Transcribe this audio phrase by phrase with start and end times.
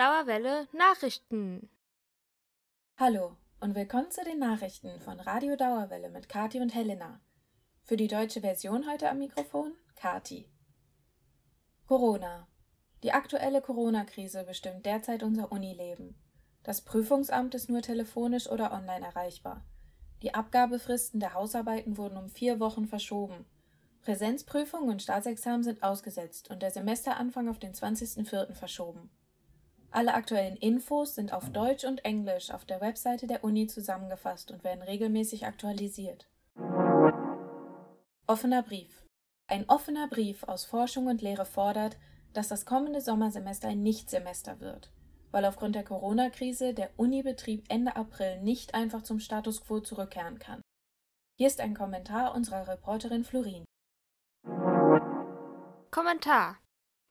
[0.00, 1.68] Dauerwelle Nachrichten.
[2.96, 7.20] Hallo und willkommen zu den Nachrichten von Radio Dauerwelle mit Kati und Helena.
[7.82, 10.48] Für die deutsche Version heute am Mikrofon Kati.
[11.86, 12.48] Corona.
[13.02, 16.14] Die aktuelle Corona-Krise bestimmt derzeit unser Unileben.
[16.62, 19.66] Das Prüfungsamt ist nur telefonisch oder online erreichbar.
[20.22, 23.44] Die Abgabefristen der Hausarbeiten wurden um vier Wochen verschoben.
[24.00, 28.54] Präsenzprüfungen und Staatsexamen sind ausgesetzt und der Semesteranfang auf den 20.04.
[28.54, 29.10] verschoben.
[29.92, 34.62] Alle aktuellen Infos sind auf Deutsch und Englisch auf der Webseite der Uni zusammengefasst und
[34.62, 36.28] werden regelmäßig aktualisiert.
[38.28, 39.04] Offener Brief.
[39.48, 41.96] Ein offener Brief aus Forschung und Lehre fordert,
[42.32, 44.92] dass das kommende Sommersemester ein Nichtsemester wird,
[45.32, 50.62] weil aufgrund der Corona-Krise der Unibetrieb Ende April nicht einfach zum Status quo zurückkehren kann.
[51.36, 53.64] Hier ist ein Kommentar unserer Reporterin Florin.
[55.90, 56.58] Kommentar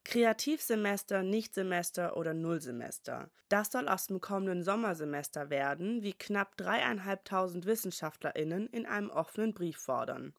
[0.04, 3.30] Kreativsemester, Nichtsemester oder Nullsemester.
[3.48, 9.78] Das soll aus dem kommenden Sommersemester werden, wie knapp dreieinhalbtausend WissenschaftlerInnen in einem offenen Brief
[9.78, 10.34] fordern.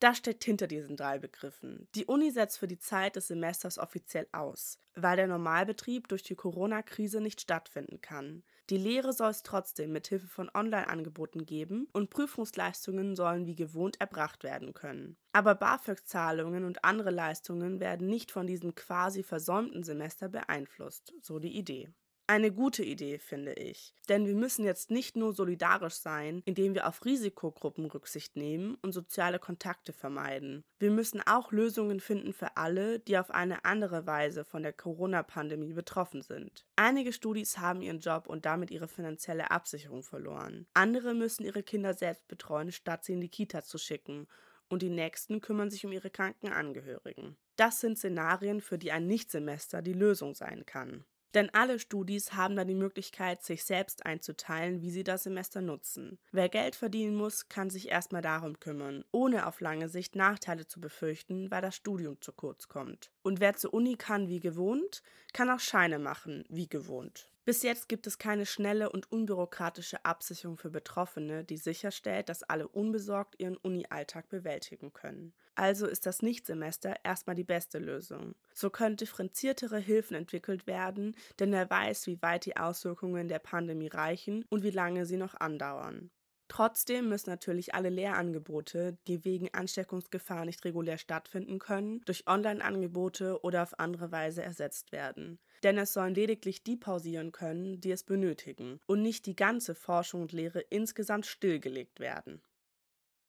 [0.00, 1.88] Das steckt hinter diesen drei Begriffen.
[1.94, 6.34] Die Uni setzt für die Zeit des Semesters offiziell aus, weil der Normalbetrieb durch die
[6.34, 8.42] Corona-Krise nicht stattfinden kann.
[8.68, 13.98] Die Lehre soll es trotzdem mit Hilfe von Online-Angeboten geben und Prüfungsleistungen sollen wie gewohnt
[14.02, 15.16] erbracht werden können.
[15.32, 21.56] Aber BAföG-Zahlungen und andere Leistungen werden nicht von diesem quasi versäumten Semester beeinflusst, so die
[21.56, 21.92] Idee.
[22.26, 23.94] Eine gute Idee, finde ich.
[24.08, 28.92] Denn wir müssen jetzt nicht nur solidarisch sein, indem wir auf Risikogruppen Rücksicht nehmen und
[28.92, 30.64] soziale Kontakte vermeiden.
[30.78, 35.74] Wir müssen auch Lösungen finden für alle, die auf eine andere Weise von der Corona-Pandemie
[35.74, 36.64] betroffen sind.
[36.76, 40.66] Einige Studis haben ihren Job und damit ihre finanzielle Absicherung verloren.
[40.72, 44.28] Andere müssen ihre Kinder selbst betreuen, statt sie in die Kita zu schicken
[44.70, 47.36] und die nächsten kümmern sich um ihre kranken Angehörigen.
[47.56, 51.04] Das sind Szenarien, für die ein Nichtsemester die Lösung sein kann.
[51.34, 56.18] Denn alle Studis haben dann die Möglichkeit, sich selbst einzuteilen, wie sie das Semester nutzen.
[56.30, 60.80] Wer Geld verdienen muss, kann sich erstmal darum kümmern, ohne auf lange Sicht Nachteile zu
[60.80, 63.10] befürchten, weil das Studium zu kurz kommt.
[63.22, 65.02] Und wer zur Uni kann wie gewohnt,
[65.32, 67.28] kann auch Scheine machen wie gewohnt.
[67.44, 72.66] Bis jetzt gibt es keine schnelle und unbürokratische Absicherung für Betroffene, die sicherstellt, dass alle
[72.68, 75.34] unbesorgt ihren Uni-Alltag bewältigen können.
[75.54, 78.34] Also ist das Nichtsemester erstmal die beste Lösung.
[78.54, 83.88] So können differenziertere Hilfen entwickelt werden, denn wer weiß, wie weit die Auswirkungen der Pandemie
[83.88, 86.10] reichen und wie lange sie noch andauern.
[86.54, 93.64] Trotzdem müssen natürlich alle Lehrangebote, die wegen Ansteckungsgefahr nicht regulär stattfinden können, durch Online-Angebote oder
[93.64, 95.40] auf andere Weise ersetzt werden.
[95.64, 100.22] Denn es sollen lediglich die pausieren können, die es benötigen, und nicht die ganze Forschung
[100.22, 102.40] und Lehre insgesamt stillgelegt werden.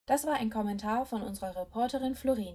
[0.06, 2.53] Das war ein Kommentar von unserer Reporterin Florin.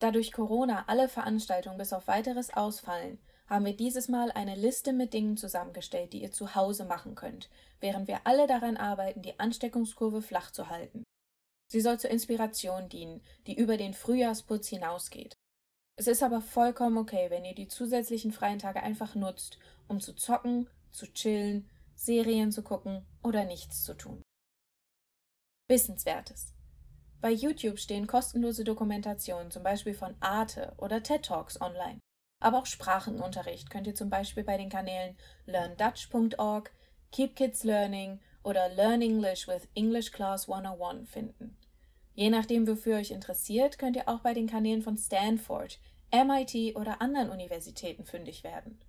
[0.00, 3.18] Da durch Corona alle Veranstaltungen bis auf weiteres ausfallen,
[3.50, 7.50] haben wir dieses Mal eine Liste mit Dingen zusammengestellt, die ihr zu Hause machen könnt,
[7.80, 11.02] während wir alle daran arbeiten, die Ansteckungskurve flach zu halten.
[11.66, 15.36] Sie soll zur Inspiration dienen, die über den Frühjahrsputz hinausgeht.
[15.96, 19.58] Es ist aber vollkommen okay, wenn ihr die zusätzlichen freien Tage einfach nutzt,
[19.88, 24.22] um zu zocken, zu chillen, Serien zu gucken oder nichts zu tun.
[25.68, 26.54] Wissenswertes.
[27.20, 32.00] Bei YouTube stehen kostenlose Dokumentationen, zum Beispiel von Arte oder TED Talks online.
[32.40, 36.72] Aber auch Sprachenunterricht könnt ihr zum Beispiel bei den Kanälen learndutch.org,
[37.12, 41.56] Keep Kids Learning oder Learn English with English Class 101 finden.
[42.14, 45.78] Je nachdem, wofür euch interessiert, könnt ihr auch bei den Kanälen von Stanford,
[46.12, 48.80] MIT oder anderen Universitäten fündig werden.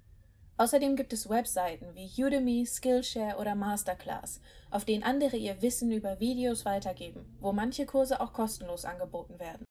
[0.58, 6.20] Außerdem gibt es Webseiten wie Udemy, Skillshare oder Masterclass, auf denen andere ihr Wissen über
[6.20, 9.66] Videos weitergeben, wo manche Kurse auch kostenlos angeboten werden.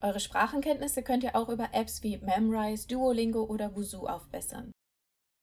[0.00, 4.70] Eure Sprachenkenntnisse könnt ihr auch über Apps wie Memrise, Duolingo oder Wuzu aufbessern.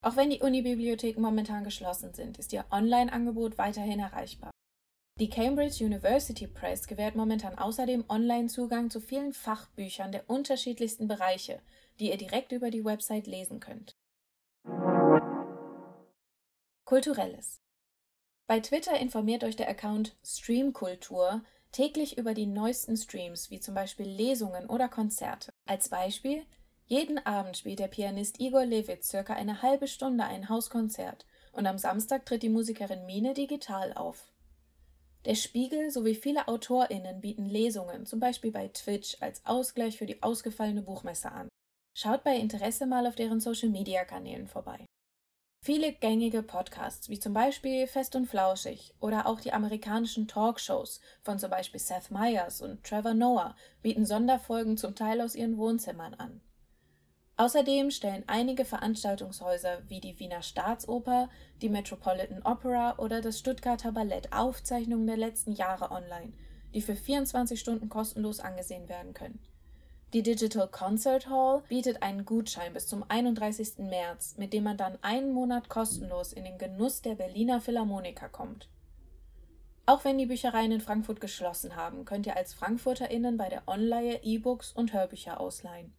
[0.01, 4.51] Auch wenn die Unibibliotheken momentan geschlossen sind, ist ihr Online-Angebot weiterhin erreichbar.
[5.19, 11.61] Die Cambridge University Press gewährt momentan außerdem Online-Zugang zu vielen Fachbüchern der unterschiedlichsten Bereiche,
[11.99, 13.95] die ihr direkt über die Website lesen könnt.
[16.85, 17.61] Kulturelles.
[18.47, 21.43] Bei Twitter informiert euch der Account Streamkultur
[21.75, 25.51] täglich über die neuesten Streams, wie zum Beispiel Lesungen oder Konzerte.
[25.65, 26.43] Als Beispiel,
[26.85, 31.77] jeden Abend spielt der Pianist Igor Levitz circa eine halbe Stunde ein Hauskonzert und am
[31.77, 34.31] Samstag tritt die Musikerin Mine digital auf.
[35.25, 40.23] Der Spiegel sowie viele AutorInnen bieten Lesungen, zum Beispiel bei Twitch, als Ausgleich für die
[40.23, 41.49] ausgefallene Buchmesse an.
[41.93, 44.85] Schaut bei Interesse mal auf deren Social Media Kanälen vorbei.
[45.65, 51.39] Viele gängige Podcasts, wie zum Beispiel Fest und Flauschig oder auch die amerikanischen Talkshows von
[51.39, 56.39] zum Beispiel Seth Meyers und Trevor Noah, bieten Sonderfolgen zum Teil aus ihren Wohnzimmern an.
[57.37, 61.31] Außerdem stellen einige Veranstaltungshäuser wie die Wiener Staatsoper,
[61.63, 66.33] die Metropolitan Opera oder das Stuttgarter Ballett Aufzeichnungen der letzten Jahre online,
[66.75, 69.39] die für 24 Stunden kostenlos angesehen werden können.
[70.15, 73.79] Die Digital Concert Hall bietet einen Gutschein bis zum 31.
[73.79, 78.69] März, mit dem man dann einen Monat kostenlos in den Genuss der Berliner Philharmoniker kommt.
[79.85, 84.23] Auch wenn die Büchereien in Frankfurt geschlossen haben, könnt ihr als FrankfurterInnen bei der Online
[84.23, 85.93] E-Books und Hörbücher ausleihen.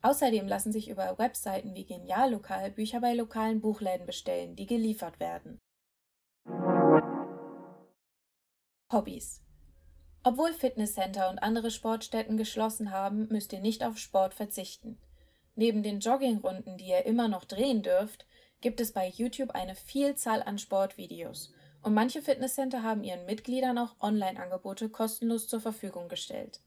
[0.00, 5.58] Außerdem lassen sich über Webseiten wie Geniallokal Bücher bei lokalen Buchläden bestellen, die geliefert werden.
[8.90, 9.42] Hobbys
[10.28, 14.98] obwohl Fitnesscenter und andere Sportstätten geschlossen haben, müsst ihr nicht auf Sport verzichten.
[15.54, 18.26] Neben den Joggingrunden, die ihr immer noch drehen dürft,
[18.60, 23.98] gibt es bei YouTube eine Vielzahl an Sportvideos und manche Fitnesscenter haben ihren Mitgliedern auch
[24.02, 26.60] Online-Angebote kostenlos zur Verfügung gestellt.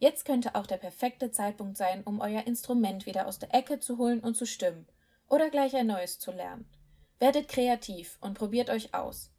[0.00, 3.98] Jetzt könnte auch der perfekte Zeitpunkt sein, um euer Instrument wieder aus der Ecke zu
[3.98, 4.88] holen und zu stimmen
[5.28, 6.68] oder gleich ein neues zu lernen.
[7.20, 9.30] Werdet kreativ und probiert euch aus.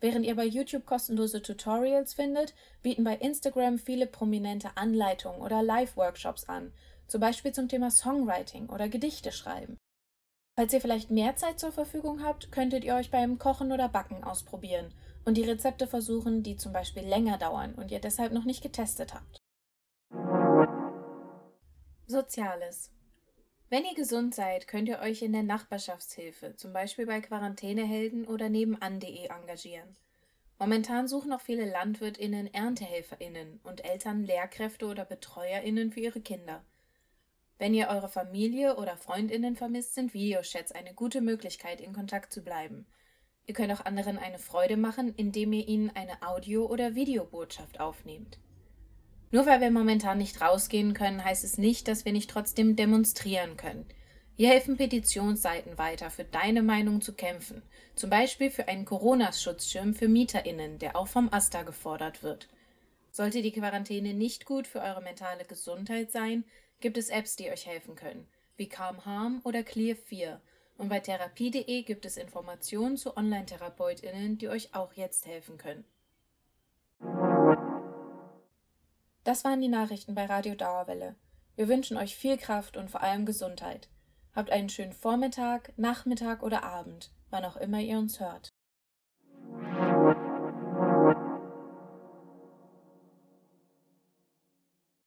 [0.00, 6.44] Während ihr bei YouTube kostenlose Tutorials findet, bieten bei Instagram viele prominente Anleitungen oder Live-Workshops
[6.44, 6.72] an,
[7.06, 9.76] zum Beispiel zum Thema Songwriting oder Gedichte schreiben.
[10.56, 14.24] Falls ihr vielleicht mehr Zeit zur Verfügung habt, könntet ihr euch beim Kochen oder Backen
[14.24, 14.92] ausprobieren
[15.24, 19.14] und die Rezepte versuchen, die zum Beispiel länger dauern und ihr deshalb noch nicht getestet
[19.14, 19.38] habt.
[22.06, 22.90] Soziales
[23.70, 28.48] wenn ihr gesund seid, könnt ihr euch in der Nachbarschaftshilfe, zum Beispiel bei Quarantänehelden oder
[28.48, 29.96] nebenan.de engagieren.
[30.58, 36.64] Momentan suchen auch viele LandwirtInnen ErntehelferInnen und Eltern Lehrkräfte oder BetreuerInnen für ihre Kinder.
[37.58, 42.42] Wenn ihr eure Familie oder FreundInnen vermisst, sind Videochats eine gute Möglichkeit, in Kontakt zu
[42.42, 42.86] bleiben.
[43.46, 48.38] Ihr könnt auch anderen eine Freude machen, indem ihr ihnen eine Audio- oder Videobotschaft aufnehmt.
[49.32, 53.56] Nur weil wir momentan nicht rausgehen können, heißt es nicht, dass wir nicht trotzdem demonstrieren
[53.56, 53.86] können.
[54.36, 57.62] Hier helfen Petitionsseiten weiter, für deine Meinung zu kämpfen.
[57.94, 62.48] Zum Beispiel für einen Corona-Schutzschirm für MieterInnen, der auch vom AStA gefordert wird.
[63.12, 66.44] Sollte die Quarantäne nicht gut für eure mentale Gesundheit sein,
[66.80, 70.40] gibt es Apps, die euch helfen können, wie Calm Harm oder Clear 4.
[70.78, 75.84] Und bei therapie.de gibt es Informationen zu Online-TherapeutInnen, die euch auch jetzt helfen können.
[79.24, 81.14] Das waren die Nachrichten bei Radio Dauerwelle.
[81.54, 83.88] Wir wünschen euch viel Kraft und vor allem Gesundheit.
[84.34, 88.48] Habt einen schönen Vormittag, Nachmittag oder Abend, wann auch immer ihr uns hört.